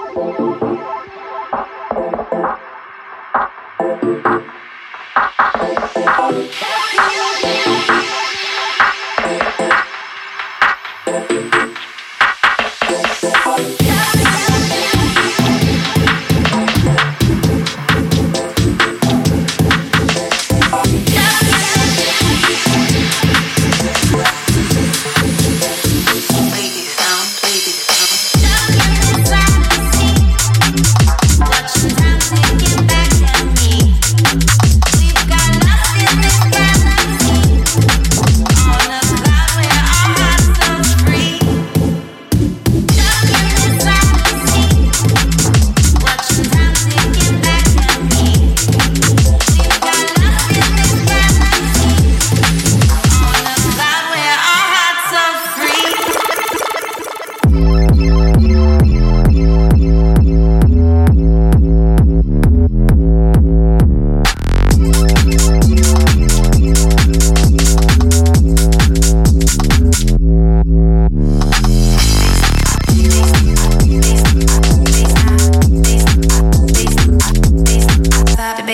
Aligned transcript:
Thank 0.00 0.38
you. 6.62 6.77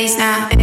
days 0.04 0.18
now. 0.18 0.53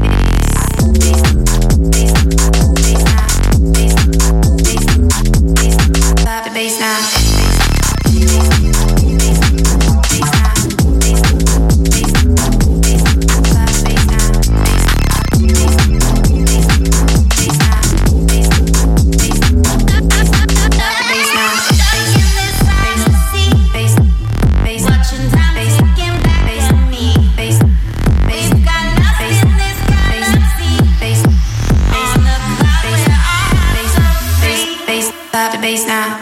bass 35.61 35.85
now. 35.85 36.21